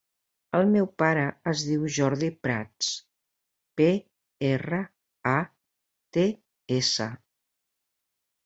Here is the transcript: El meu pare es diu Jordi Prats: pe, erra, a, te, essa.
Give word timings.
El 0.59 0.69
meu 0.75 0.85
pare 1.01 1.25
es 1.51 1.65
diu 1.71 1.83
Jordi 1.97 2.29
Prats: 2.47 2.89
pe, 3.81 3.89
erra, 4.53 4.81
a, 5.33 5.37
te, 6.19 6.25
essa. 6.81 7.11